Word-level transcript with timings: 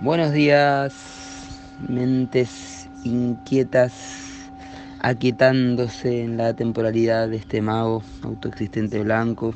Buenos 0.00 0.32
días, 0.32 0.94
mentes 1.88 2.88
inquietas, 3.02 4.48
aquietándose 5.00 6.22
en 6.22 6.36
la 6.36 6.54
temporalidad 6.54 7.28
de 7.28 7.38
este 7.38 7.60
mago 7.60 8.04
autoexistente 8.22 9.00
blanco, 9.02 9.54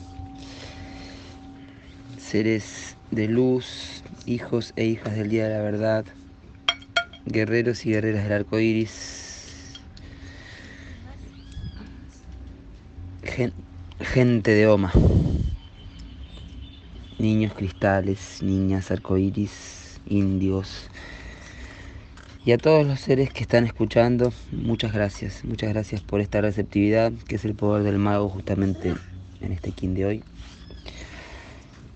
seres 2.18 2.96
de 3.12 3.28
luz, 3.28 4.02
hijos 4.26 4.72
e 4.74 4.84
hijas 4.84 5.14
del 5.14 5.28
día 5.28 5.46
de 5.46 5.54
la 5.54 5.62
verdad, 5.62 6.04
guerreros 7.24 7.86
y 7.86 7.90
guerreras 7.90 8.24
del 8.24 8.32
arco 8.32 8.58
iris, 8.58 9.80
gente 14.00 14.50
de 14.50 14.66
Oma, 14.66 14.90
niños 17.20 17.54
cristales, 17.54 18.42
niñas 18.42 18.90
arcoíris 18.90 19.82
indios. 20.06 20.88
Y 22.44 22.52
a 22.52 22.58
todos 22.58 22.86
los 22.86 23.00
seres 23.00 23.32
que 23.32 23.42
están 23.42 23.66
escuchando, 23.66 24.32
muchas 24.50 24.92
gracias, 24.92 25.44
muchas 25.44 25.70
gracias 25.70 26.00
por 26.00 26.20
esta 26.20 26.40
receptividad, 26.40 27.12
que 27.28 27.36
es 27.36 27.44
el 27.44 27.54
poder 27.54 27.84
del 27.84 27.98
mago 27.98 28.28
justamente 28.28 28.94
en 29.40 29.52
este 29.52 29.70
kin 29.70 29.94
de 29.94 30.06
hoy. 30.06 30.24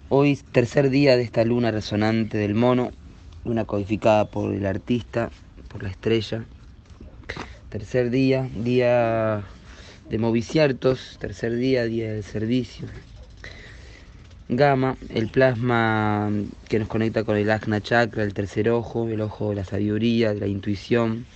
Hoy, 0.08 0.38
tercer 0.52 0.90
día 0.90 1.16
de 1.16 1.24
esta 1.24 1.44
luna 1.44 1.72
resonante 1.72 2.38
del 2.38 2.54
mono, 2.54 2.92
luna 3.44 3.64
codificada 3.64 4.26
por 4.26 4.54
el 4.54 4.66
artista, 4.66 5.30
por 5.68 5.82
la 5.82 5.88
estrella. 5.88 6.44
Tercer 7.70 8.10
día, 8.10 8.48
día 8.54 9.42
de 10.08 10.18
moviciertos, 10.18 11.16
tercer 11.18 11.56
día, 11.56 11.84
día 11.84 12.12
del 12.12 12.22
servicio, 12.22 12.86
Gamma, 14.48 14.96
el 15.08 15.26
plasma 15.26 16.30
que 16.68 16.78
nos 16.78 16.86
conecta 16.86 17.24
con 17.24 17.36
el 17.36 17.50
Ajna 17.50 17.80
Chakra, 17.80 18.22
el 18.22 18.32
tercer 18.32 18.70
ojo, 18.70 19.08
el 19.08 19.20
ojo 19.20 19.50
de 19.50 19.56
la 19.56 19.64
sabiduría, 19.64 20.34
de 20.34 20.38
la 20.38 20.46
intuición, 20.46 21.26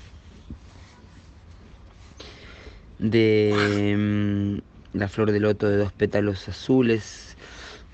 de 3.00 3.96
mm, 3.98 4.96
la 4.96 5.08
flor 5.08 5.32
de 5.32 5.40
loto 5.40 5.68
de 5.68 5.76
dos 5.76 5.92
pétalos 5.92 6.48
azules. 6.48 7.36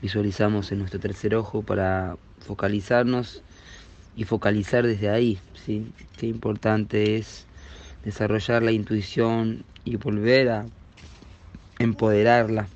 Visualizamos 0.02 0.70
en 0.70 0.80
nuestro 0.80 1.00
tercer 1.00 1.34
ojo 1.34 1.62
para 1.62 2.16
focalizarnos 2.40 3.42
y 4.18 4.24
focalizar 4.24 4.86
desde 4.86 5.08
ahí. 5.08 5.38
¿sí? 5.64 5.86
Qué 6.18 6.26
importante 6.26 7.16
es 7.16 7.46
desarrollar 8.04 8.62
la 8.62 8.72
intuición 8.72 9.64
y 9.86 9.96
volver 9.96 10.50
a 10.50 10.66
empoderarla 11.78 12.68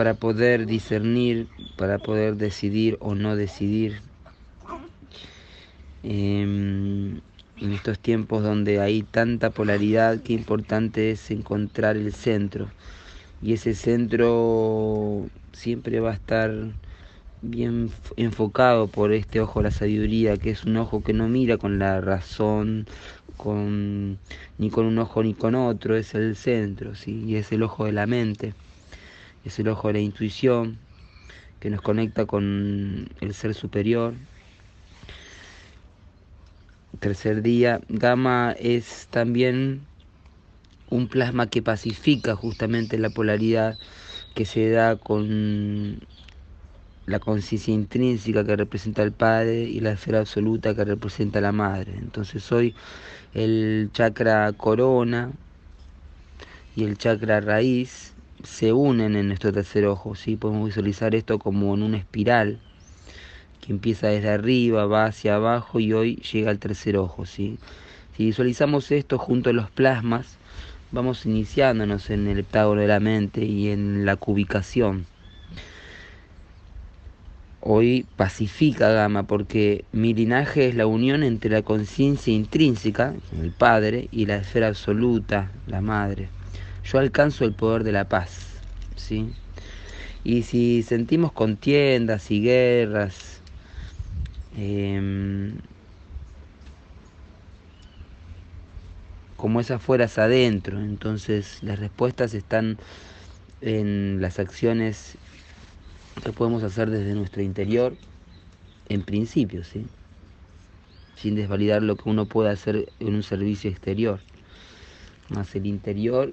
para 0.00 0.14
poder 0.14 0.64
discernir, 0.64 1.46
para 1.76 1.98
poder 1.98 2.36
decidir 2.36 2.96
o 3.00 3.14
no 3.14 3.36
decidir. 3.36 4.00
Em, 6.02 7.20
en 7.60 7.72
estos 7.74 7.98
tiempos 7.98 8.42
donde 8.42 8.80
hay 8.80 9.02
tanta 9.02 9.50
polaridad, 9.50 10.22
qué 10.22 10.32
importante 10.32 11.10
es 11.10 11.30
encontrar 11.30 11.98
el 11.98 12.14
centro. 12.14 12.68
Y 13.42 13.52
ese 13.52 13.74
centro 13.74 15.28
siempre 15.52 16.00
va 16.00 16.12
a 16.12 16.14
estar 16.14 16.50
bien 17.42 17.90
enfocado 18.16 18.86
por 18.86 19.12
este 19.12 19.42
ojo 19.42 19.60
de 19.60 19.64
la 19.64 19.70
sabiduría, 19.70 20.38
que 20.38 20.48
es 20.48 20.64
un 20.64 20.78
ojo 20.78 21.02
que 21.02 21.12
no 21.12 21.28
mira 21.28 21.58
con 21.58 21.78
la 21.78 22.00
razón, 22.00 22.86
con, 23.36 24.16
ni 24.56 24.70
con 24.70 24.86
un 24.86 24.98
ojo 24.98 25.22
ni 25.22 25.34
con 25.34 25.54
otro, 25.54 25.94
es 25.94 26.14
el 26.14 26.36
centro, 26.36 26.94
¿sí? 26.94 27.22
y 27.26 27.36
es 27.36 27.52
el 27.52 27.62
ojo 27.62 27.84
de 27.84 27.92
la 27.92 28.06
mente 28.06 28.54
es 29.44 29.58
el 29.58 29.68
ojo 29.68 29.88
de 29.88 29.94
la 29.94 30.00
intuición 30.00 30.78
que 31.60 31.70
nos 31.70 31.82
conecta 31.82 32.26
con 32.26 33.08
el 33.20 33.34
ser 33.34 33.54
superior. 33.54 34.14
Tercer 36.98 37.42
día, 37.42 37.80
gamma 37.88 38.54
es 38.58 39.08
también 39.10 39.82
un 40.90 41.06
plasma 41.06 41.48
que 41.48 41.62
pacifica 41.62 42.34
justamente 42.34 42.98
la 42.98 43.10
polaridad 43.10 43.78
que 44.34 44.44
se 44.44 44.70
da 44.70 44.96
con 44.96 46.00
la 47.06 47.18
conciencia 47.18 47.74
intrínseca 47.74 48.44
que 48.44 48.56
representa 48.56 49.02
el 49.02 49.12
Padre 49.12 49.62
y 49.64 49.80
la 49.80 49.92
esfera 49.92 50.20
absoluta 50.20 50.74
que 50.74 50.84
representa 50.84 51.40
la 51.40 51.52
Madre. 51.52 51.94
Entonces 51.96 52.50
hoy 52.52 52.74
el 53.34 53.90
chakra 53.92 54.52
corona 54.52 55.32
y 56.76 56.84
el 56.84 56.98
chakra 56.98 57.40
raíz 57.40 58.12
se 58.44 58.72
unen 58.72 59.16
en 59.16 59.28
nuestro 59.28 59.52
tercer 59.52 59.86
ojo, 59.86 60.14
¿sí? 60.14 60.36
Podemos 60.36 60.66
visualizar 60.66 61.14
esto 61.14 61.38
como 61.38 61.74
en 61.74 61.82
una 61.82 61.98
espiral 61.98 62.58
que 63.60 63.72
empieza 63.72 64.08
desde 64.08 64.30
arriba, 64.30 64.86
va 64.86 65.06
hacia 65.06 65.36
abajo 65.36 65.80
y 65.80 65.92
hoy 65.92 66.16
llega 66.16 66.50
al 66.50 66.58
tercer 66.58 66.96
ojo, 66.96 67.26
¿sí? 67.26 67.58
Si 68.16 68.24
visualizamos 68.24 68.90
esto 68.90 69.18
junto 69.18 69.50
a 69.50 69.52
los 69.52 69.70
plasmas, 69.70 70.38
vamos 70.92 71.26
iniciándonos 71.26 72.10
en 72.10 72.26
el 72.26 72.38
heptágono 72.38 72.80
de 72.80 72.88
la 72.88 73.00
mente 73.00 73.44
y 73.44 73.68
en 73.68 74.04
la 74.06 74.16
cubicación. 74.16 75.06
Hoy 77.62 78.06
pacifica 78.16 78.90
Gama 78.90 79.24
porque 79.24 79.84
mi 79.92 80.14
linaje 80.14 80.68
es 80.68 80.74
la 80.74 80.86
unión 80.86 81.22
entre 81.22 81.50
la 81.50 81.62
conciencia 81.62 82.32
intrínseca, 82.32 83.14
el 83.38 83.52
Padre, 83.52 84.08
y 84.10 84.24
la 84.24 84.36
esfera 84.36 84.68
absoluta, 84.68 85.52
la 85.66 85.82
Madre 85.82 86.39
yo 86.90 86.98
alcanzo 86.98 87.44
el 87.44 87.52
poder 87.52 87.84
de 87.84 87.92
la 87.92 88.08
paz. 88.08 88.50
¿sí? 88.96 89.32
Y 90.24 90.42
si 90.42 90.82
sentimos 90.82 91.32
contiendas 91.32 92.30
y 92.30 92.42
guerras, 92.42 93.40
em, 94.56 95.54
como 99.36 99.60
esas 99.60 99.80
fueras 99.82 100.18
adentro, 100.18 100.80
entonces 100.80 101.62
las 101.62 101.78
respuestas 101.78 102.34
están 102.34 102.76
en 103.60 104.20
las 104.20 104.38
acciones 104.38 105.16
que 106.22 106.32
podemos 106.32 106.62
hacer 106.62 106.90
desde 106.90 107.14
nuestro 107.14 107.42
interior, 107.42 107.94
en 108.88 109.02
principio, 109.02 109.64
¿sí? 109.64 109.86
sin 111.16 111.36
desvalidar 111.36 111.82
lo 111.82 111.96
que 111.96 112.08
uno 112.08 112.26
puede 112.26 112.50
hacer 112.50 112.88
en 112.98 113.14
un 113.14 113.22
servicio 113.22 113.70
exterior. 113.70 114.20
Más 115.28 115.54
el 115.54 115.66
interior 115.66 116.32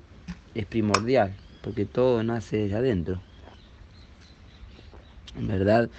es 0.56 0.66
primordial, 0.66 1.34
porque 1.62 1.86
todo 1.86 2.24
nace 2.24 2.58
desde 2.58 2.76
adentro. 2.76 3.22
En 5.38 5.48
verdad, 5.48 5.90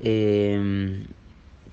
em, 0.00 1.06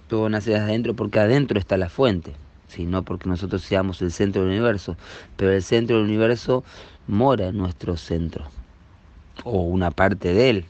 todo 0.08 0.30
nace 0.30 0.52
desde 0.52 0.64
adentro 0.64 0.94
porque 0.96 1.20
adentro 1.20 1.60
está 1.60 1.78
la 1.78 1.90
fuente, 1.90 2.34
si 2.68 2.86
no 2.86 3.04
porque 3.04 3.30
nosotros 3.30 3.64
seamos 3.64 4.02
el 4.02 4.12
centro 4.12 4.42
del 4.42 4.52
universo, 4.52 4.96
pero 5.38 5.52
el 5.52 5.64
centro 5.64 5.98
del 5.98 6.06
universo 6.06 6.64
mora 7.08 7.48
en 7.48 7.58
nuestro 7.58 7.98
centro, 7.98 8.46
o 9.44 9.62
una 9.64 9.92
parte 9.92 10.34
de 10.34 10.50
él, 10.50 10.66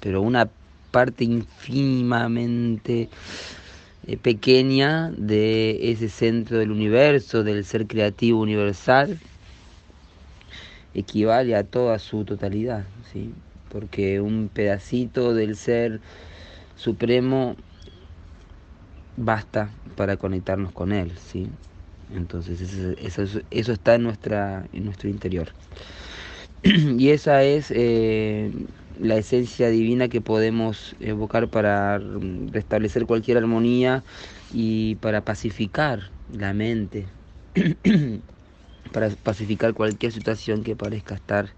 pero 0.00 0.22
una 0.22 0.48
parte 0.90 1.24
ínfimamente 1.24 3.08
eh, 4.06 4.16
pequeña 4.16 5.10
de 5.16 5.90
ese 5.92 6.08
centro 6.08 6.58
del 6.58 6.70
universo, 6.70 7.44
del 7.44 7.64
ser 7.64 7.86
creativo 7.86 8.40
universal, 8.40 9.18
equivale 10.94 11.54
a 11.56 11.64
toda 11.64 11.98
su 11.98 12.24
totalidad, 12.24 12.84
¿sí? 13.12 13.32
porque 13.72 14.20
un 14.20 14.50
pedacito 14.52 15.34
del 15.34 15.56
ser 15.56 16.00
supremo 16.76 17.56
basta 19.16 19.70
para 19.96 20.16
conectarnos 20.16 20.72
con 20.72 20.92
él, 20.92 21.12
¿sí? 21.16 21.48
Entonces 22.14 22.60
eso, 22.60 23.40
eso, 23.50 23.72
está 23.72 23.94
en, 23.94 24.02
nuestra, 24.02 24.66
en 24.74 24.84
nuestro 24.84 25.08
interior. 25.08 25.48
y 26.62 27.08
esa 27.08 27.42
es 27.42 27.70
eh, 27.70 28.50
la 29.00 29.16
esencia 29.16 29.70
divina 29.70 30.08
que 30.08 30.20
podemos 30.20 30.94
evocar 31.00 31.48
para 31.48 31.98
restablecer 32.50 33.06
cualquier 33.06 33.38
armonía 33.38 34.02
y 34.52 34.96
para 34.96 35.22
pacificar 35.22 36.10
la 36.36 36.52
mente 36.52 37.06
para 38.90 39.10
pacificar 39.10 39.74
cualquier 39.74 40.12
situación 40.12 40.62
que 40.62 40.76
parezca 40.76 41.14
estar 41.14 41.48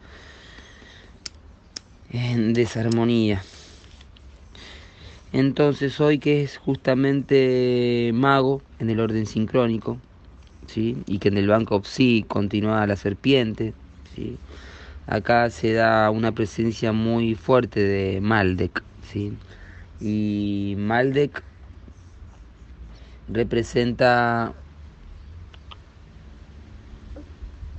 en 2.11 2.55
desarmonía. 2.55 3.43
Entonces 5.33 6.01
hoy 6.01 6.19
que 6.19 6.43
es 6.43 6.59
justamente 6.59 8.13
mago 8.15 8.63
en 8.79 8.91
el 8.91 9.01
orden 9.01 9.27
sincrónico, 9.27 9.99
¿sí? 10.69 10.97
y 11.07 11.19
que 11.19 11.29
en 11.29 11.39
el 11.39 11.49
banco 11.49 11.83
Psi 11.83 12.25
continúa 12.29 12.87
la 12.87 12.97
serpiente, 12.97 13.75
¿sí? 14.15 14.37
acá 15.09 15.51
se 15.51 15.73
da 15.73 16.11
una 16.11 16.33
presencia 16.33 16.93
muy 16.93 17.35
fuerte 17.35 17.81
de 17.81 18.21
Maldek. 18.21 18.83
¿sí? 19.11 19.33
Y 20.01 20.77
Maldek 20.79 21.43
representa 23.29 24.55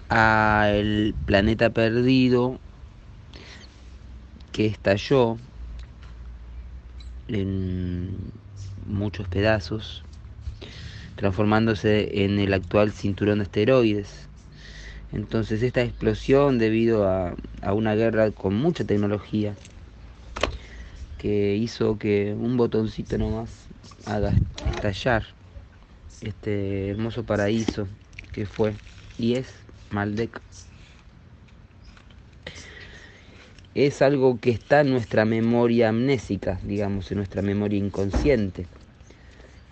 a 0.09 0.69
el 0.71 1.15
planeta 1.25 1.69
perdido 1.71 2.59
que 4.51 4.65
estalló 4.65 5.37
en 7.27 8.15
muchos 8.87 9.27
pedazos, 9.27 10.03
transformándose 11.15 12.23
en 12.23 12.39
el 12.39 12.53
actual 12.53 12.91
cinturón 12.91 13.39
de 13.39 13.43
asteroides. 13.43 14.29
Entonces 15.11 15.63
esta 15.63 15.81
explosión 15.81 16.57
debido 16.57 17.07
a, 17.07 17.35
a 17.61 17.73
una 17.73 17.95
guerra 17.95 18.31
con 18.31 18.55
mucha 18.55 18.83
tecnología 18.83 19.55
que 21.17 21.55
hizo 21.55 21.97
que 21.97 22.35
un 22.37 22.57
botoncito 22.57 23.17
nomás 23.17 23.67
haga 24.05 24.33
estallar 24.65 25.25
este 26.21 26.89
hermoso 26.89 27.23
paraíso 27.23 27.87
que 28.31 28.45
fue 28.45 28.75
y 29.17 29.35
es 29.35 29.64
Maldek. 29.95 30.41
Es 33.73 34.01
algo 34.01 34.39
que 34.39 34.51
está 34.51 34.81
en 34.81 34.91
nuestra 34.91 35.25
memoria 35.25 35.89
amnésica, 35.89 36.59
digamos, 36.63 37.11
en 37.11 37.17
nuestra 37.17 37.41
memoria 37.41 37.79
inconsciente. 37.79 38.67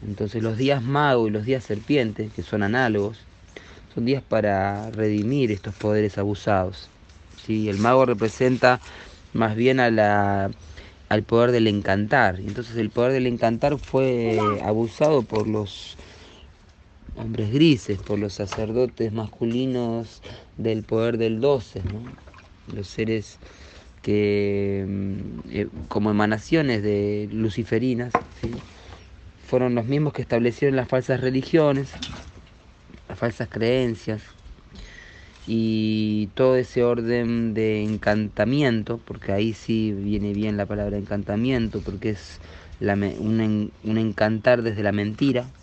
Entonces 0.06 0.42
los 0.42 0.58
días 0.58 0.82
mago 0.82 1.28
y 1.28 1.32
los 1.32 1.46
días 1.46 1.64
serpiente, 1.64 2.30
que 2.36 2.44
son 2.44 2.64
análogos, 2.64 3.20
son 3.94 4.06
días 4.06 4.24
para 4.24 4.90
redimir 4.92 5.52
estos 5.52 5.76
poderes 5.76 6.18
abusados. 6.18 6.90
¿sí? 7.46 7.70
El 7.70 7.78
mago 7.78 8.06
representa 8.06 8.80
más 9.34 9.56
bien 9.56 9.80
a 9.80 9.90
la, 9.90 10.52
al 11.10 11.24
poder 11.24 11.52
del 11.52 11.68
encantar. 11.68 12.40
Entonces 12.40 12.76
el 12.78 12.90
poder 12.90 13.14
del 13.14 13.28
encantar 13.28 13.78
fue 13.78 14.38
abusado 14.64 15.22
por 15.22 15.48
los 15.48 15.96
hombres 17.16 17.52
grises, 17.52 18.00
por 18.00 18.20
los 18.20 18.34
sacerdotes 18.34 19.12
masculinos 19.14 20.22
del 20.58 20.84
poder 20.84 21.18
del 21.18 21.40
12, 21.42 21.84
los 22.68 22.88
seres 22.88 23.40
que 24.02 24.86
mm, 24.88 25.40
eh, 25.52 25.68
como 25.90 26.12
emanaciones 26.12 26.84
de 26.84 27.30
luciferinas, 27.32 28.14
fueron 29.38 29.76
los 29.76 29.86
mismos 29.86 30.14
que 30.14 30.24
establecieron 30.24 30.76
las 30.76 30.88
falsas 30.88 31.22
religiones, 31.22 31.92
las 33.08 33.18
falsas 33.18 33.48
creencias 33.50 34.22
y 35.46 36.28
todo 36.36 36.56
ese 36.56 36.84
orden 36.84 37.54
de 37.54 37.84
encantamiento, 37.84 39.00
porque 39.04 39.32
ahí 39.34 39.54
sí 39.54 39.92
viene 39.94 40.34
bien 40.34 40.58
la 40.58 40.66
palabra 40.66 40.98
encantamiento, 40.98 41.82
porque 41.84 42.12
es 42.12 42.42
un, 42.80 43.74
un 43.84 43.98
encantar 43.98 44.62
desde 44.62 44.84
la 44.84 44.92
mentira, 44.92 45.54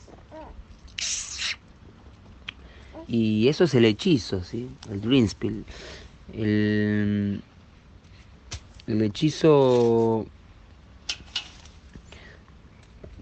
Y 3.10 3.48
eso 3.48 3.64
es 3.64 3.74
el 3.74 3.84
hechizo, 3.84 4.44
¿sí? 4.44 4.68
El 4.88 5.00
Dreamspiel. 5.00 5.64
El, 6.32 7.42
el 8.86 9.02
hechizo 9.02 10.26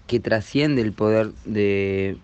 que 0.05 0.19
trasciende 0.19 0.83
el 0.83 0.93
poder 0.93 1.31
de 1.45 2.17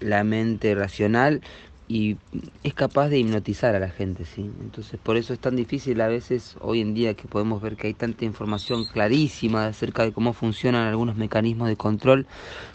la 0.00 0.24
mente 0.24 0.74
racional 0.74 1.42
y 1.86 2.16
es 2.64 2.72
capaz 2.74 3.08
de 3.10 3.18
hipnotizar 3.18 3.74
a 3.76 3.78
la 3.78 3.90
gente, 3.90 4.24
¿sí? 4.24 4.50
Entonces 4.60 4.98
por 4.98 5.18
eso 5.18 5.34
es 5.34 5.38
tan 5.38 5.54
difícil 5.54 6.00
a 6.00 6.08
veces 6.08 6.56
hoy 6.60 6.80
en 6.80 6.94
día 6.94 7.12
que 7.14 7.28
podemos 7.28 7.60
ver 7.60 7.76
que 7.76 7.88
hay 7.88 7.94
tanta 7.94 8.24
información 8.24 8.86
clarísima 8.86 9.66
acerca 9.66 10.02
de 10.02 10.12
cómo 10.12 10.32
funcionan 10.32 10.88
algunos 10.88 11.16
mecanismos 11.16 11.68
de 11.68 11.76
control, 11.76 12.26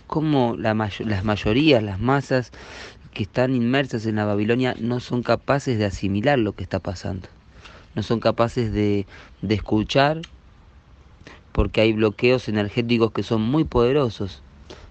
como 0.08 0.56
la 0.58 0.74
las 0.76 1.24
mayorías, 1.24 1.84
las 1.84 2.00
masas 2.00 2.52
que 3.13 3.24
están 3.24 3.56
inmersas 3.56 4.06
en 4.06 4.16
la 4.16 4.25
Babilonia 4.25 4.75
no 4.80 5.00
son 5.00 5.24
capaces 5.24 5.78
de 5.78 5.86
asimilar 5.86 6.40
lo 6.40 6.54
que 6.54 6.63
está 6.63 6.80
pasando. 6.80 7.28
No 7.96 8.04
son 8.04 8.19
capaces 8.19 8.72
de, 8.72 9.06
de 9.42 9.56
escuchar 9.56 10.22
porque 11.52 11.81
hay 11.81 11.94
bloqueos 11.94 12.48
energéticos 12.48 13.12
que 13.12 13.24
son 13.24 13.42
muy 13.42 13.66
poderosos, 13.66 14.42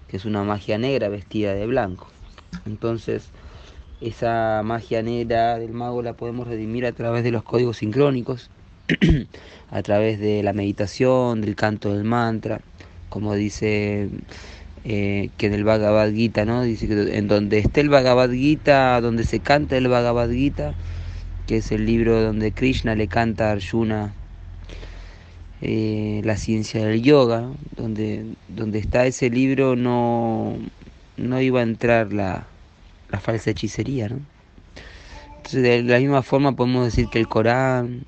que 0.07 0.17
es 0.17 0.25
una 0.25 0.43
magia 0.43 0.77
negra 0.77 1.09
vestida 1.09 1.53
de 1.53 1.65
blanco. 1.65 2.07
Entonces, 2.65 3.29
esa 4.01 4.61
magia 4.63 5.01
negra 5.01 5.57
del 5.57 5.71
mago 5.71 6.01
la 6.01 6.13
podemos 6.13 6.47
redimir 6.47 6.85
a 6.85 6.91
través 6.91 7.23
de 7.23 7.31
los 7.31 7.43
códigos 7.43 7.77
sincrónicos, 7.77 8.49
a 9.71 9.81
través 9.81 10.19
de 10.19 10.43
la 10.43 10.53
meditación, 10.53 11.41
del 11.41 11.55
canto 11.55 11.93
del 11.93 12.03
mantra, 12.03 12.61
como 13.09 13.33
dice 13.35 14.09
eh, 14.83 15.29
que 15.37 15.47
en 15.47 15.53
el 15.53 15.63
Bhagavad 15.63 16.11
Gita, 16.11 16.45
¿no? 16.45 16.63
Dice 16.63 16.87
que 16.87 17.17
en 17.17 17.27
donde 17.27 17.59
esté 17.59 17.81
el 17.81 17.89
Bhagavad 17.89 18.31
Gita, 18.31 18.99
donde 19.01 19.25
se 19.25 19.39
canta 19.39 19.77
el 19.77 19.87
Bhagavad 19.87 20.31
Gita, 20.31 20.73
que 21.47 21.57
es 21.57 21.71
el 21.71 21.85
libro 21.85 22.21
donde 22.21 22.51
Krishna 22.51 22.95
le 22.95 23.07
canta 23.07 23.49
a 23.49 23.51
Arjuna 23.53 24.13
eh, 25.61 26.21
la 26.23 26.37
ciencia 26.37 26.83
del 26.85 27.03
yoga, 27.03 27.49
donde, 27.75 28.25
donde 28.47 28.79
está 28.79 29.05
ese 29.05 29.29
libro 29.29 29.75
no, 29.75 30.57
no 31.17 31.41
iba 31.41 31.59
a 31.59 31.63
entrar 31.63 32.11
la, 32.11 32.47
la 33.11 33.19
falsa 33.19 33.51
hechicería, 33.51 34.09
¿no? 34.09 34.19
Entonces, 35.37 35.61
de 35.61 35.83
la 35.83 35.99
misma 35.99 36.23
forma 36.23 36.55
podemos 36.55 36.85
decir 36.85 37.07
que 37.11 37.19
el 37.19 37.27
Corán, 37.27 38.05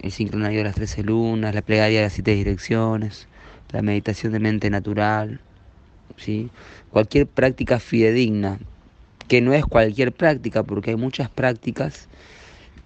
el 0.00 0.10
sincronario 0.10 0.58
de 0.58 0.64
las 0.64 0.74
trece 0.74 1.02
lunas, 1.02 1.54
la 1.54 1.62
plegaria 1.62 1.98
de 1.98 2.06
las 2.06 2.12
siete 2.14 2.34
direcciones, 2.34 3.28
la 3.70 3.82
meditación 3.82 4.32
de 4.32 4.40
mente 4.40 4.70
natural, 4.70 5.40
¿sí? 6.16 6.50
cualquier 6.90 7.26
práctica 7.26 7.78
fidedigna, 7.78 8.58
que 9.28 9.40
no 9.40 9.52
es 9.54 9.64
cualquier 9.64 10.12
práctica, 10.12 10.62
porque 10.62 10.90
hay 10.90 10.96
muchas 10.96 11.30
prácticas 11.30 12.08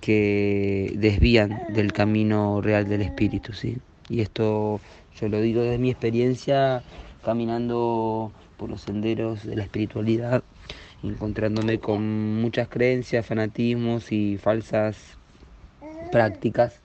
que 0.01 0.93
desvían 0.97 1.63
del 1.71 1.93
camino 1.93 2.61
real 2.61 2.89
del 2.89 3.03
espíritu, 3.03 3.53
¿sí? 3.53 3.79
Y 4.09 4.21
esto 4.21 4.81
yo 5.21 5.29
lo 5.29 5.41
digo 5.41 5.63
desde 5.63 5.79
mi 5.79 5.91
experiencia 5.91 6.83
caminando 7.25 8.31
por 8.57 8.71
los 8.71 8.83
senderos 8.83 9.45
de 9.45 9.57
la 9.57 9.65
espiritualidad, 9.65 10.45
encontrándome 11.03 11.79
con 11.79 12.41
muchas 12.41 12.69
creencias, 12.69 13.27
fanatismos 13.27 14.13
y 14.13 14.39
falsas 14.39 15.19
prácticas, 16.13 16.81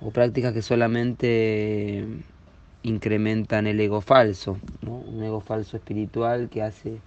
o 0.00 0.10
prácticas 0.10 0.52
que 0.52 0.62
solamente 0.62 2.06
incrementan 2.82 3.66
el 3.66 3.80
ego 3.80 4.00
falso, 4.00 4.58
ego 5.26 5.40
falso 5.40 5.76
espiritual 5.76 6.48
que 6.48 6.62
hace 6.62 6.98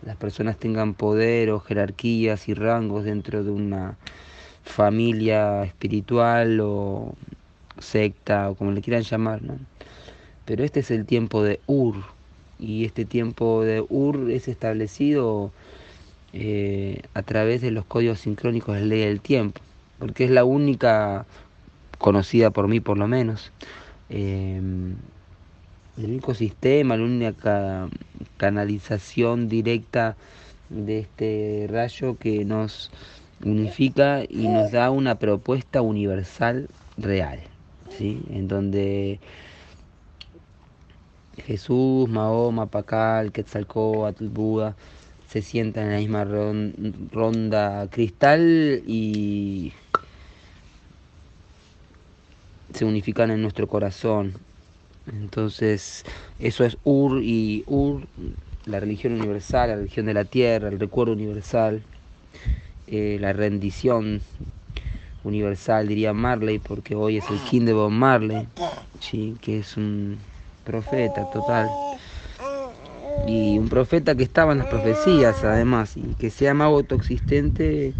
que 0.00 0.06
las 0.06 0.16
personas 0.16 0.56
tengan 0.58 0.94
poder 0.94 1.50
o 1.50 1.60
jerarquías 1.60 2.48
y 2.48 2.54
rangos 2.54 3.04
dentro 3.04 3.44
de 3.44 3.50
una 3.50 3.96
familia 4.64 5.64
espiritual 5.64 6.60
o 6.60 7.14
secta 7.78 8.50
o 8.50 8.54
como 8.54 8.72
le 8.72 8.82
quieran 8.82 9.02
llamar. 9.02 9.42
¿no? 9.42 9.56
Pero 10.44 10.64
este 10.64 10.80
es 10.80 10.90
el 10.90 11.06
tiempo 11.06 11.42
de 11.42 11.60
Ur 11.66 11.96
y 12.58 12.84
este 12.84 13.04
tiempo 13.04 13.62
de 13.62 13.84
Ur 13.88 14.30
es 14.30 14.48
establecido 14.48 15.52
eh, 16.32 17.02
a 17.14 17.22
través 17.22 17.60
de 17.60 17.70
los 17.70 17.84
códigos 17.84 18.20
sincrónicos 18.20 18.74
de 18.74 18.80
la 18.82 18.86
ley 18.86 19.00
del 19.00 19.20
tiempo, 19.20 19.60
porque 19.98 20.24
es 20.24 20.30
la 20.30 20.44
única 20.44 21.26
conocida 21.98 22.50
por 22.50 22.68
mí 22.68 22.80
por 22.80 22.98
lo 22.98 23.08
menos. 23.08 23.52
Eh, 24.10 24.60
el 25.98 26.04
único 26.06 26.34
sistema, 26.34 26.96
la 26.96 27.04
única 27.04 27.88
canalización 28.36 29.48
directa 29.48 30.16
de 30.68 31.00
este 31.00 31.66
rayo 31.70 32.16
que 32.18 32.44
nos 32.44 32.90
unifica 33.44 34.24
y 34.28 34.48
nos 34.48 34.72
da 34.72 34.90
una 34.90 35.18
propuesta 35.18 35.82
universal 35.82 36.68
real, 36.96 37.40
¿sí? 37.96 38.22
en 38.30 38.48
donde 38.48 39.20
Jesús, 41.44 42.08
Mahoma, 42.08 42.66
Pacal, 42.66 43.32
Quetzalcóatl, 43.32 44.28
Buda 44.28 44.74
se 45.28 45.42
sientan 45.42 45.86
en 45.86 45.92
la 45.92 45.98
misma 45.98 46.24
ronda 47.12 47.88
cristal 47.90 48.82
y 48.86 49.72
se 52.72 52.84
unifican 52.84 53.30
en 53.30 53.42
nuestro 53.42 53.66
corazón 53.66 54.34
entonces, 55.12 56.04
eso 56.38 56.64
es 56.64 56.78
Ur 56.84 57.22
y 57.22 57.64
Ur, 57.66 58.02
la 58.66 58.80
religión 58.80 59.14
universal, 59.14 59.70
la 59.70 59.76
religión 59.76 60.06
de 60.06 60.14
la 60.14 60.24
tierra, 60.24 60.68
el 60.68 60.80
recuerdo 60.80 61.12
universal, 61.12 61.82
eh, 62.86 63.18
la 63.20 63.32
rendición 63.32 64.20
universal, 65.24 65.88
diría 65.88 66.12
Marley, 66.12 66.58
porque 66.58 66.94
hoy 66.94 67.18
es 67.18 67.24
el 67.30 67.38
King 67.50 67.62
de 67.62 67.72
Bob 67.72 67.90
Marley, 67.90 68.48
¿sí? 69.00 69.36
que 69.40 69.58
es 69.58 69.76
un 69.76 70.18
profeta 70.64 71.28
total. 71.30 71.68
Y 73.26 73.58
un 73.58 73.68
profeta 73.68 74.14
que 74.14 74.22
estaba 74.22 74.52
en 74.52 74.58
las 74.58 74.68
profecías, 74.68 75.42
además, 75.42 75.96
y 75.96 76.14
que 76.14 76.30
sea 76.30 76.54
mago 76.54 76.76
autoexistente 76.76 77.94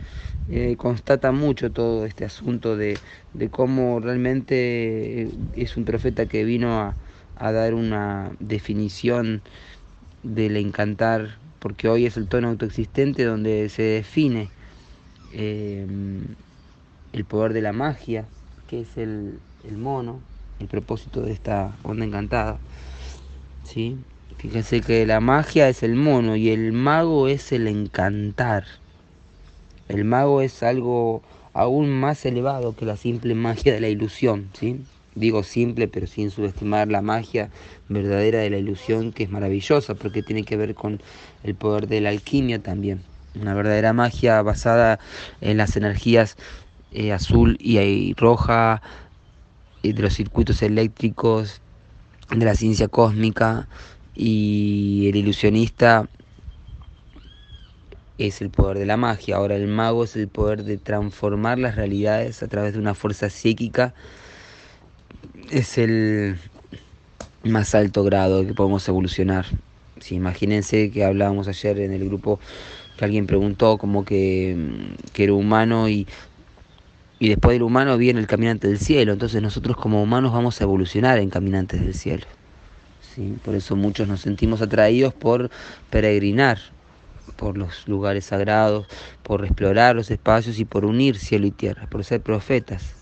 eh, 0.51 0.77
constata 0.77 1.33
mucho 1.33 1.73
todo 1.73 2.07
este 2.07 2.25
asunto 2.25 2.77
de, 2.77 2.99
de, 3.35 3.49
cómo 3.49 4.01
realmente 4.01 5.29
es 5.57 5.77
un 5.77 5.85
profeta 5.85 6.27
que 6.27 6.45
vino 6.45 6.81
a, 6.81 6.97
a, 7.37 7.53
dar 7.53 7.75
una 7.75 8.31
definición 8.39 9.43
del 10.23 10.57
encantar, 10.57 11.39
porque 11.59 11.89
hoy 11.89 12.07
es 12.07 12.17
el 12.17 12.29
tono 12.29 12.49
autoexistente 12.49 13.25
donde 13.25 13.69
se 13.69 13.83
define 13.83 14.51
eh, 15.33 15.87
el 17.13 17.25
poder 17.25 17.53
de 17.53 17.63
la 17.63 17.73
magia, 17.73 18.27
que 18.69 18.83
es 18.83 18.97
el, 18.97 19.39
el 19.69 19.77
mono, 19.77 20.21
el 20.61 20.69
propósito 20.69 21.23
de 21.23 21.33
esta 21.33 21.77
onda 21.83 22.05
encantada. 22.05 22.59
¿sí? 23.65 23.97
Fíjense 24.39 24.81
que 24.81 25.07
la 25.07 25.21
magia 25.21 25.69
es 25.69 25.83
el 25.83 25.95
mono 25.95 26.37
y 26.37 26.51
el 26.51 26.73
mago 26.73 27.29
es 27.29 27.53
el 27.53 27.67
encantar. 27.67 28.65
El 29.89 30.05
mago 30.05 30.41
es 30.41 30.63
algo 30.63 31.23
aún 31.53 31.89
más 31.91 32.27
elevado 32.27 32.75
que 32.75 32.85
la 32.85 32.97
simple 32.97 33.35
magia 33.35 33.73
de 33.73 33.81
la 33.81 33.89
ilusión, 33.89 34.51
¿sí? 34.53 34.81
Digo 35.15 35.43
simple, 35.43 35.89
pero 35.89 36.07
sin 36.07 36.31
subestimar 36.31 36.89
la 36.89 37.01
magia 37.01 37.51
verdadera 37.89 38.41
de 38.41 38.51
la 38.51 38.59
ilusión, 38.59 39.13
que 39.13 39.23
es 39.23 39.31
maravillosa, 39.31 39.95
porque 39.95 40.23
tiene 40.23 40.45
que 40.45 40.57
ver 40.57 40.75
con 40.75 41.01
el 41.43 41.55
poder 41.55 41.87
de 41.87 42.03
la 42.03 42.11
alquimia 42.11 42.63
también. 42.63 43.01
Una 43.41 43.55
verdadera 43.55 43.93
magia 43.95 44.43
basada 44.43 44.99
en 45.41 45.57
las 45.57 45.77
energías 45.77 46.37
eh, 46.91 47.13
azul 47.13 47.57
y 47.61 48.13
roja, 48.15 48.83
de 49.83 50.03
los 50.03 50.15
circuitos 50.15 50.63
eléctricos, 50.63 51.63
de 52.31 52.45
la 52.45 52.55
ciencia 52.55 52.89
cósmica, 52.89 53.69
y 54.15 55.07
el 55.09 55.17
ilusionista 55.17 56.09
es 58.19 58.41
el 58.41 58.51
poder 58.51 58.79
de 58.79 58.87
la 58.87 58.97
magia. 58.97 59.37
Ahora 59.37 59.57
el 59.57 59.67
mago 59.67 60.05
es 60.05 60.17
el 60.17 60.29
poder 60.29 60.65
de 60.65 60.79
transformar 60.79 61.59
las 61.59 61.77
realidades 61.77 62.43
a 62.43 62.49
través 62.49 62.73
de 62.73 62.79
una 62.79 62.95
fuerza 62.95 63.31
psíquica. 63.31 63.95
Es 65.51 65.79
el 65.79 66.39
más 67.45 67.75
alto 67.75 68.05
grado 68.05 68.47
que 68.47 68.55
podemos 68.55 68.89
evolucionar. 68.89 69.47
Si 70.01 70.15
imagínense 70.15 70.91
que 70.91 71.05
hablábamos 71.05 71.49
ayer 71.49 71.79
en 71.81 71.93
el 71.93 72.05
grupo 72.07 72.41
que 72.97 73.05
alguien 73.05 73.27
preguntó 73.27 73.79
como 73.79 74.05
que, 74.05 74.57
que 75.13 75.25
era 75.25 75.35
humano 75.35 75.89
y, 75.89 76.07
y 77.19 77.29
después 77.29 77.55
del 77.55 77.63
humano 77.63 77.97
viene 77.99 78.21
el 78.21 78.27
caminante 78.27 78.69
del 78.69 78.79
cielo. 78.79 79.13
Entonces 79.13 79.43
nosotros 79.43 79.77
como 79.77 80.03
humanos 80.03 80.33
vamos 80.33 80.61
a 80.61 80.65
evolucionar 80.65 81.19
en 81.19 81.31
caminantes 81.31 81.81
del 81.81 81.95
cielo. 81.95 82.27
Por 83.45 83.55
eso 83.55 83.77
muchos 83.77 84.09
nos 84.09 84.21
sentimos 84.21 84.61
atraídos 84.61 85.15
por 85.15 85.51
peregrinar 85.89 86.59
por 87.37 87.59
los 87.59 87.87
lugares 87.89 88.27
sagrados, 88.27 88.87
por 89.23 89.45
explorar 89.45 89.97
los 89.97 90.11
espacios 90.11 90.59
y 90.59 90.65
por 90.65 90.85
unir 90.85 91.19
cielo 91.19 91.47
y 91.47 91.51
tierra, 91.51 91.87
por 91.89 92.05
ser 92.05 92.21
profetas, 92.21 92.95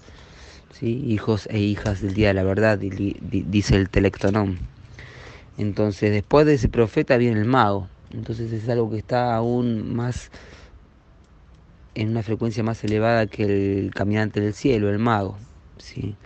¿sí? 0.73 1.05
hijos 1.07 1.47
e 1.51 1.59
hijas 1.59 2.01
del 2.01 2.15
día 2.15 2.29
de 2.29 2.35
la 2.35 2.43
verdad, 2.43 2.79
dice 2.79 3.77
el 3.77 3.91
telectonón. 3.91 4.59
Entonces 5.59 6.11
después 6.11 6.47
de 6.47 6.55
ese 6.55 6.69
profeta 6.69 7.17
viene 7.17 7.39
el 7.39 7.47
mago, 7.47 7.89
entonces 8.13 8.53
es 8.53 8.69
algo 8.69 8.91
que 8.91 8.99
está 8.99 9.35
aún 9.35 9.95
más 9.95 10.31
en 11.95 12.11
una 12.11 12.23
frecuencia 12.23 12.63
más 12.63 12.83
elevada 12.85 13.27
que 13.27 13.45
el 13.45 13.93
caminante 13.95 14.41
del 14.41 14.55
cielo, 14.55 14.91
el 14.91 14.99
mago. 14.99 15.37
¿sí? 15.79 16.17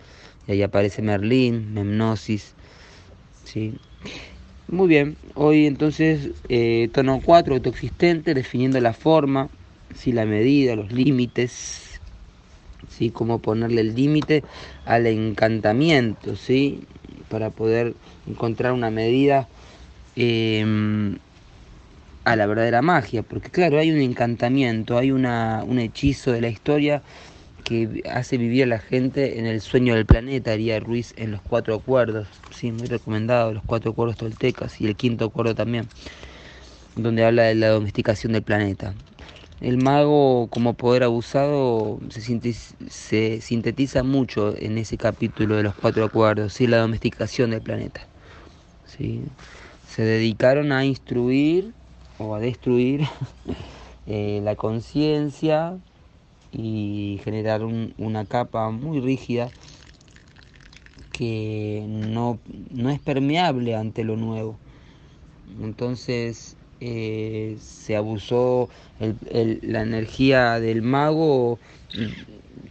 Y 0.47 0.51
ahí 0.51 0.63
aparece 0.63 1.01
Merlín, 1.01 1.73
Memnosis, 1.73 2.53
¿sí? 3.43 3.75
Muy 4.71 4.87
bien, 4.87 5.17
hoy 5.33 5.65
entonces 5.65 6.29
eh, 6.47 6.89
tono 6.93 7.21
4, 7.25 7.55
autoexistente, 7.55 8.35
definiendo 8.35 8.79
la 8.79 8.93
forma, 8.93 9.49
¿sí? 9.95 10.11
la 10.11 10.27
medida, 10.27 10.75
los 10.75 10.91
límites, 10.91 11.99
¿sí? 12.87 13.09
cómo 13.09 13.39
ponerle 13.39 13.81
el 13.81 13.95
límite 13.95 14.43
al 14.85 15.07
encantamiento, 15.07 16.35
¿sí? 16.35 16.81
para 17.29 17.49
poder 17.49 17.95
encontrar 18.27 18.73
una 18.73 18.91
medida 18.91 19.47
em, 20.15 21.17
a 22.23 22.35
la 22.35 22.45
verdadera 22.45 22.83
magia, 22.83 23.23
porque 23.23 23.49
claro, 23.49 23.79
hay 23.79 23.91
un 23.91 24.01
encantamiento, 24.01 24.99
hay 24.99 25.09
una, 25.09 25.63
un 25.67 25.79
hechizo 25.79 26.31
de 26.31 26.41
la 26.41 26.49
historia 26.49 27.01
que 27.69 28.01
hace 28.11 28.37
vivir 28.37 28.63
a 28.63 28.65
la 28.65 28.79
gente 28.79 29.37
en 29.37 29.45
el 29.45 29.61
sueño 29.61 29.93
del 29.93 30.07
planeta, 30.07 30.51
haría 30.51 30.79
Ruiz 30.79 31.13
en 31.17 31.29
los 31.29 31.39
cuatro 31.39 31.75
acuerdos, 31.75 32.27
sí, 32.49 32.71
muy 32.71 32.87
recomendado, 32.87 33.53
los 33.53 33.63
cuatro 33.63 33.91
acuerdos 33.91 34.17
toltecas 34.17 34.81
y 34.81 34.87
el 34.87 34.95
quinto 34.95 35.25
acuerdo 35.25 35.53
también, 35.53 35.85
donde 36.95 37.23
habla 37.23 37.43
de 37.43 37.53
la 37.53 37.69
domesticación 37.69 38.33
del 38.33 38.41
planeta. 38.41 38.95
El 39.61 39.77
mago 39.77 40.47
como 40.47 40.73
poder 40.73 41.03
abusado 41.03 41.99
se, 42.09 42.53
se 42.89 43.41
sintetiza 43.41 44.01
mucho 44.01 44.55
en 44.57 44.79
ese 44.79 44.97
capítulo 44.97 45.55
de 45.55 45.61
los 45.63 45.75
cuatro 45.75 46.05
acuerdos, 46.05 46.53
¿sí? 46.53 46.65
la 46.65 46.77
domesticación 46.77 47.51
del 47.51 47.61
planeta. 47.61 48.01
¿sí? 48.87 49.21
Se 49.87 50.01
dedicaron 50.01 50.71
a 50.71 50.85
instruir 50.85 51.71
o 52.17 52.33
a 52.33 52.39
destruir 52.39 53.01
eh, 54.07 54.41
la 54.43 54.55
conciencia 54.55 55.77
y 56.51 57.19
generar 57.23 57.63
una 57.63 58.25
capa 58.25 58.69
muy 58.71 58.99
rígida 58.99 59.51
que 61.11 61.85
no, 61.87 62.39
es 62.89 62.99
permeable 62.99 63.75
ante 63.75 64.03
lo 64.03 64.15
nuevo. 64.15 64.57
Entonces 65.61 66.55
eh, 66.79 67.57
se 67.59 67.95
abusó 67.95 68.69
la 68.99 69.81
energía 69.81 70.59
del 70.59 70.81
mago 70.81 71.59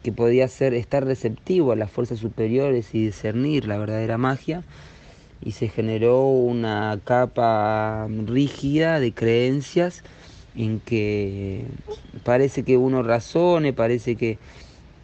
que 0.02 0.12
podía 0.12 0.48
ser 0.48 0.74
estar 0.74 1.04
receptivo 1.04 1.72
a 1.72 1.76
las 1.76 1.90
fuerzas 1.90 2.18
superiores 2.18 2.94
y 2.94 3.04
discernir 3.04 3.66
la 3.66 3.78
verdadera 3.78 4.16
magia 4.16 4.64
y 5.40 5.52
se 5.52 5.68
generó 5.68 6.26
una 6.26 6.98
capa 7.04 8.08
rígida 8.26 9.00
de 9.00 9.12
creencias 9.12 10.02
en 10.54 10.80
que 10.80 11.66
parece 12.24 12.62
que 12.62 12.76
uno 12.76 13.02
razone, 13.02 13.72
parece 13.72 14.16
que, 14.16 14.38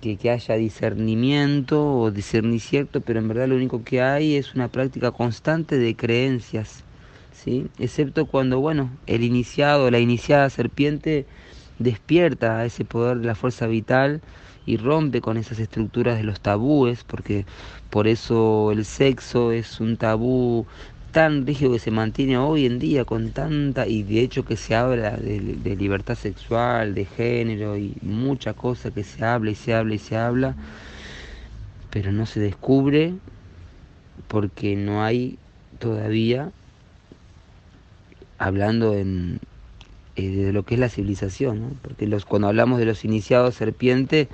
que, 0.00 0.30
haya 0.30 0.56
discernimiento 0.56 1.98
o 1.98 2.10
discernir 2.10 2.60
cierto, 2.60 3.00
pero 3.00 3.18
en 3.18 3.28
verdad 3.28 3.48
lo 3.48 3.56
único 3.56 3.84
que 3.84 4.02
hay 4.02 4.36
es 4.36 4.54
una 4.54 4.68
práctica 4.68 5.12
constante 5.12 5.78
de 5.78 5.96
creencias, 5.96 6.84
¿sí? 7.32 7.66
excepto 7.78 8.26
cuando 8.26 8.60
bueno, 8.60 8.90
el 9.06 9.22
iniciado, 9.22 9.90
la 9.90 10.00
iniciada 10.00 10.50
serpiente 10.50 11.26
despierta 11.78 12.64
ese 12.64 12.84
poder 12.84 13.18
de 13.18 13.26
la 13.26 13.34
fuerza 13.34 13.66
vital 13.66 14.20
y 14.66 14.76
rompe 14.76 15.20
con 15.20 15.36
esas 15.36 15.58
estructuras 15.58 16.16
de 16.16 16.24
los 16.24 16.40
tabúes, 16.40 17.04
porque 17.04 17.44
por 17.90 18.08
eso 18.08 18.72
el 18.72 18.84
sexo 18.84 19.52
es 19.52 19.80
un 19.80 19.96
tabú 19.96 20.66
tan 21.14 21.46
rígido 21.46 21.70
que 21.70 21.78
se 21.78 21.92
mantiene 21.92 22.38
hoy 22.38 22.66
en 22.66 22.80
día 22.80 23.04
con 23.04 23.30
tanta, 23.30 23.86
y 23.86 24.02
de 24.02 24.20
hecho 24.20 24.44
que 24.44 24.56
se 24.56 24.74
habla 24.74 25.12
de, 25.12 25.76
libertad 25.76 26.16
sexual, 26.16 26.92
de 26.92 27.04
género 27.04 27.76
y 27.76 27.94
mucha 28.02 28.52
cosa 28.52 28.90
que 28.90 29.04
se 29.04 29.24
habla 29.24 29.52
y 29.52 29.54
se 29.54 29.74
habla 29.74 29.94
y 29.94 29.98
se 29.98 30.16
habla, 30.16 30.56
pero 31.90 32.10
no 32.10 32.26
se 32.26 32.40
descubre 32.40 33.14
porque 34.26 34.74
no 34.74 35.04
hay 35.04 35.38
todavía, 35.78 36.50
hablando 38.38 38.94
en, 38.94 39.38
eh, 40.16 40.28
de 40.28 40.52
lo 40.52 40.64
que 40.64 40.74
es 40.74 40.80
la 40.80 40.88
civilización, 40.88 41.78
porque 41.80 42.08
los, 42.08 42.24
cuando 42.24 42.48
hablamos 42.48 42.80
de 42.80 42.86
los 42.86 43.04
iniciados 43.04 43.54
serpientes 43.54 44.26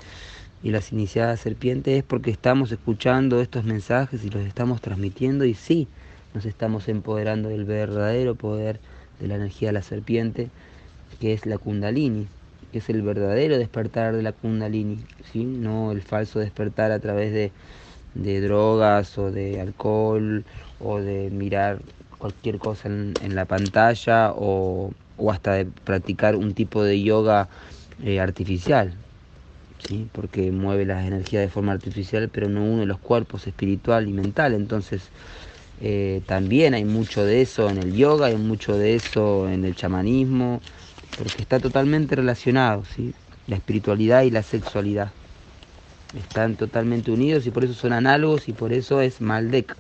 y 0.63 0.71
las 0.71 0.93
iniciadas 0.93 1.41
serpientes 1.41 1.99
es 1.99 2.05
porque 2.05 2.31
estamos 2.31 2.73
escuchando 2.73 3.43
estos 3.43 3.65
mensajes 3.65 4.25
y 4.25 4.31
los 4.31 4.47
estamos 4.47 4.81
transmitiendo 4.81 5.45
y 5.45 5.53
sí, 5.53 5.87
nos 6.35 6.45
estamos 6.45 6.89
empoderando 6.89 7.49
del 7.49 7.65
verdadero 7.65 8.35
poder 8.35 8.81
de 9.21 9.29
la 9.29 9.37
energía 9.37 9.69
de 9.69 9.73
la 9.75 9.83
serpiente, 9.83 10.49
que 11.21 11.33
es 11.33 11.47
la 11.47 11.59
kundalini, 11.59 12.27
que 12.73 12.79
es 12.79 12.89
el 12.89 13.03
verdadero 13.03 13.59
despertar 13.59 14.15
de 14.15 14.23
la 14.23 14.33
kundalini, 14.33 14.99
¿sí? 15.33 15.45
no 15.45 15.93
el 15.93 16.03
falso 16.03 16.39
despertar 16.39 16.93
a 16.93 16.99
través 16.99 17.33
de, 17.33 17.51
de 18.15 18.41
drogas 18.41 19.19
o 19.19 19.31
de 19.31 19.61
alcohol 19.61 20.45
o 20.79 21.01
de 21.01 21.31
mirar 21.31 21.79
cualquier 22.19 22.59
cosa 22.59 22.89
en, 22.89 23.35
la 23.35 23.45
pantalla 23.47 24.33
o, 24.33 24.93
o, 25.17 25.33
hasta 25.33 25.55
de 25.55 25.65
practicar 25.65 26.37
un 26.37 26.55
tipo 26.55 26.85
de 26.85 27.03
yoga 27.03 27.49
eh, 28.05 28.21
artificial, 28.21 28.93
¿sí? 29.79 30.09
porque 30.13 30.53
mueve 30.53 30.85
las 30.85 31.07
energías 31.07 31.43
de 31.43 31.49
forma 31.49 31.73
artificial 31.73 32.29
pero 32.29 32.49
no 32.49 32.63
une 32.65 32.87
los 32.87 32.99
cuerpos 32.99 33.47
espiritual 33.47 34.09
y 34.09 34.13
mental, 34.13 34.55
entonces 34.55 35.09
eh, 35.81 36.23
también 36.27 36.75
hay 36.75 36.85
mucho 36.85 37.25
de 37.25 37.41
eso 37.41 37.71
en 37.71 37.79
el 37.79 37.95
yoga, 37.95 38.27
hay 38.27 38.37
mucho 38.37 38.77
de 38.77 38.97
eso 38.97 39.49
en 39.49 39.65
el 39.65 39.75
chamanismo, 39.75 40.61
porque 41.17 41.43
está 41.43 41.61
totalmente 41.61 42.17
relacionado, 42.17 42.85
¿sí? 42.85 43.15
la 43.47 43.57
espiritualidad 43.57 44.23
y 44.23 44.31
la 44.31 44.43
sexualidad. 44.43 45.13
Están 46.15 46.57
totalmente 46.57 47.11
unidos 47.11 47.47
y 47.47 47.51
por 47.51 47.65
eso 47.65 47.75
son 47.75 47.93
análogos 47.93 48.49
y 48.49 48.53
por 48.53 48.73
eso 48.73 49.01
es 49.01 49.21
Maldek. 49.21 49.77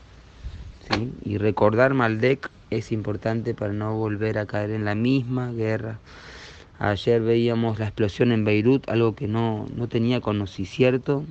¿sí? 0.88 1.12
Y 1.25 1.38
recordar 1.38 1.92
Maldek 1.95 2.50
es 2.71 2.92
importante 2.92 3.54
para 3.54 3.73
no 3.73 3.97
volver 3.97 4.38
a 4.38 4.47
caer 4.47 4.71
en 4.71 4.85
la 4.85 4.95
misma 4.95 5.52
guerra. 5.52 5.99
Ayer 6.78 7.21
veíamos 7.21 7.78
la 7.78 7.87
explosión 7.87 8.33
en 8.33 8.45
Beirut, 8.45 8.88
algo 8.88 9.14
que 9.14 9.28
no, 9.28 9.66
no 9.75 9.88
tenía 9.88 10.21
conocimiento, 10.23 11.26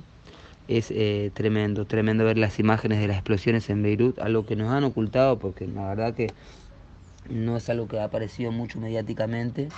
es 0.78 0.90
eh, 0.90 1.30
tremendo, 1.34 1.84
tremendo 1.84 2.24
ver 2.24 2.38
las 2.38 2.58
imágenes 2.58 3.00
de 3.00 3.08
las 3.08 3.16
explosiones 3.16 3.68
en 3.70 3.82
Beirut, 3.82 4.18
algo 4.20 4.46
que 4.46 4.56
nos 4.56 4.72
han 4.72 4.84
ocultado 4.84 5.38
porque 5.38 5.66
la 5.66 5.88
verdad 5.88 6.14
que 6.14 6.28
no 7.28 7.56
es 7.56 7.68
algo 7.68 7.88
que 7.88 7.98
ha 7.98 8.04
aparecido 8.04 8.52
mucho 8.52 8.78
mediáticamente 8.80 9.68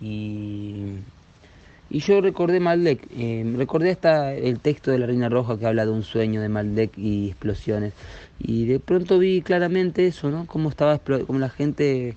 y, 0.00 0.96
Y 1.90 2.00
yo 2.00 2.20
recordé 2.22 2.58
Maldek, 2.58 3.06
eh, 3.16 3.44
recordé 3.56 3.90
hasta 3.90 4.34
el 4.34 4.60
texto 4.60 4.90
de 4.90 4.98
la 4.98 5.06
Reina 5.06 5.28
Roja 5.28 5.58
que 5.58 5.66
habla 5.66 5.84
de 5.84 5.92
un 5.92 6.02
sueño 6.04 6.40
de 6.40 6.48
Maldek 6.48 6.96
y 6.96 7.28
explosiones. 7.28 7.92
Y 8.38 8.64
de 8.66 8.80
pronto 8.80 9.18
vi 9.18 9.42
claramente 9.42 10.06
eso, 10.06 10.30
¿no? 10.30 10.46
Cómo, 10.46 10.70
estaba, 10.70 10.98
cómo 10.98 11.38
la 11.38 11.50
gente 11.50 12.16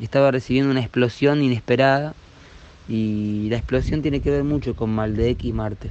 estaba 0.00 0.30
recibiendo 0.30 0.70
una 0.70 0.80
explosión 0.80 1.42
inesperada. 1.42 2.14
Y 2.88 3.48
la 3.50 3.56
explosión 3.58 4.02
tiene 4.02 4.20
que 4.20 4.30
ver 4.30 4.44
mucho 4.44 4.74
con 4.76 4.90
Maldek 4.90 5.44
y 5.44 5.52
Marte. 5.52 5.90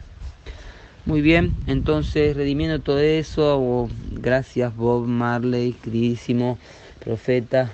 Muy 1.07 1.21
bien, 1.21 1.53
entonces 1.67 2.35
redimiendo 2.35 2.81
todo 2.81 2.99
eso, 2.99 3.87
gracias 4.11 4.75
Bob 4.75 5.07
Marley, 5.07 5.71
queridísimo 5.71 6.57
profeta, 6.99 7.71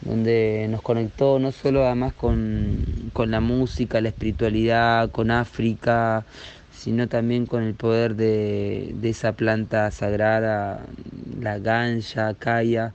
donde 0.00 0.66
nos 0.68 0.82
conectó 0.82 1.38
no 1.38 1.52
solo 1.52 1.86
además 1.86 2.12
con, 2.12 2.84
con, 3.12 3.30
la 3.30 3.38
música, 3.38 4.00
la 4.00 4.08
espiritualidad, 4.08 5.12
con 5.12 5.30
África, 5.30 6.24
sino 6.76 7.06
también 7.06 7.46
con 7.46 7.62
el 7.62 7.74
poder 7.74 8.16
de, 8.16 8.90
de 8.94 9.10
esa 9.10 9.30
planta 9.30 9.88
sagrada, 9.92 10.80
la 11.40 11.60
ganja, 11.60 12.34
kaya, 12.34 12.94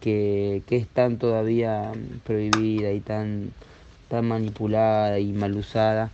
que, 0.00 0.62
que, 0.66 0.78
es 0.78 0.88
tan 0.88 1.18
todavía 1.18 1.92
prohibida 2.24 2.90
y 2.90 2.98
tan, 2.98 3.52
tan 4.08 4.26
manipulada 4.26 5.20
y 5.20 5.32
mal 5.32 5.54
usada 5.54 6.10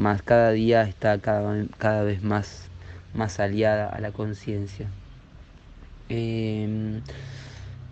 más 0.00 0.22
cada 0.22 0.50
día 0.52 0.82
está 0.82 1.18
cada, 1.18 1.66
cada 1.76 2.02
vez 2.02 2.22
más, 2.22 2.68
más 3.14 3.38
aliada 3.38 3.88
a 3.90 4.00
la 4.00 4.12
conciencia. 4.12 4.88
Em, 6.08 7.02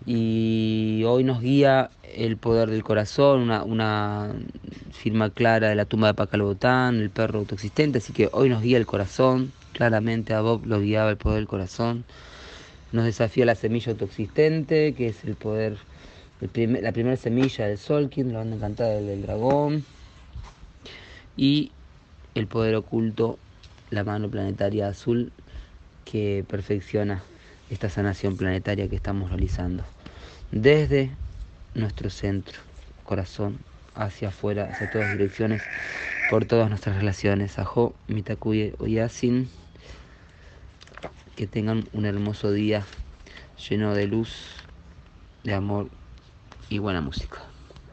y 0.05 1.03
hoy 1.05 1.23
nos 1.23 1.39
guía 1.39 1.91
el 2.03 2.37
poder 2.37 2.71
del 2.71 2.83
corazón, 2.83 3.41
una, 3.41 3.63
una 3.63 4.33
firma 4.91 5.29
clara 5.29 5.69
de 5.69 5.75
la 5.75 5.85
tumba 5.85 6.07
de 6.07 6.13
Pacalbotán, 6.15 6.99
el 6.99 7.11
perro 7.11 7.39
autoexistente, 7.39 7.99
así 7.99 8.11
que 8.11 8.27
hoy 8.31 8.49
nos 8.49 8.63
guía 8.63 8.77
el 8.77 8.87
corazón, 8.87 9.53
claramente 9.73 10.33
a 10.33 10.41
Bob 10.41 10.65
lo 10.65 10.81
guiaba 10.81 11.11
el 11.11 11.17
poder 11.17 11.37
del 11.37 11.47
corazón. 11.47 12.05
Nos 12.91 13.05
desafía 13.05 13.45
la 13.45 13.53
semilla 13.53 13.91
autoexistente, 13.91 14.95
que 14.95 15.09
es 15.09 15.23
el 15.25 15.35
poder, 15.35 15.77
la 16.41 16.91
primera 16.91 17.17
semilla 17.17 17.67
del 17.67 17.77
Solkin, 17.77 18.33
la 18.33 18.39
banda 18.39 18.55
encantada 18.55 18.95
del, 18.95 19.05
del 19.05 19.21
dragón. 19.21 19.85
Y 21.37 21.71
el 22.35 22.47
poder 22.47 22.75
oculto, 22.75 23.39
la 23.89 24.03
mano 24.03 24.29
planetaria 24.29 24.87
azul 24.87 25.31
que 26.05 26.45
perfecciona 26.47 27.23
esta 27.69 27.89
sanación 27.89 28.37
planetaria 28.37 28.87
que 28.87 28.95
estamos 28.95 29.29
realizando. 29.29 29.83
Desde 30.51 31.11
nuestro 31.75 32.09
centro, 32.09 32.59
corazón, 33.03 33.59
hacia 33.95 34.29
afuera, 34.29 34.69
hacia 34.71 34.89
todas 34.89 35.11
direcciones, 35.11 35.61
por 36.29 36.45
todas 36.45 36.69
nuestras 36.69 36.97
relaciones. 36.97 37.59
Ajo, 37.59 37.93
Mitakuye 38.07 38.73
Oyasin. 38.79 39.49
Que 41.35 41.47
tengan 41.47 41.87
un 41.93 42.05
hermoso 42.05 42.51
día 42.51 42.85
lleno 43.69 43.93
de 43.93 44.07
luz, 44.07 44.55
de 45.43 45.53
amor 45.53 45.89
y 46.69 46.79
buena 46.79 47.01
música. 47.01 47.48